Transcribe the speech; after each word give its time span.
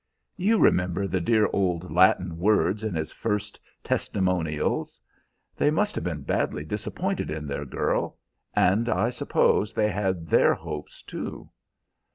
You 0.35 0.57
remember 0.57 1.05
the 1.05 1.21
dear 1.21 1.47
old 1.53 1.91
Latin 1.91 2.39
words 2.39 2.83
in 2.83 2.95
his 2.95 3.11
first 3.11 3.59
'testimonials'?" 3.83 4.99
"They 5.55 5.69
must 5.69 5.93
have 5.93 6.03
been 6.03 6.23
badly 6.23 6.65
disappointed 6.65 7.29
in 7.29 7.45
their 7.45 7.65
girl, 7.65 8.17
and 8.55 8.89
I 8.89 9.11
suppose 9.11 9.75
they 9.75 9.91
had 9.91 10.27
their 10.29 10.55
'hopes,' 10.55 11.03
too." 11.03 11.51